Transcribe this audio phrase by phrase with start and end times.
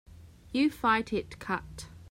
[0.51, 1.89] You fight it cut.